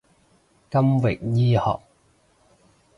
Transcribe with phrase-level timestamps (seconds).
[0.71, 1.79] 金域醫學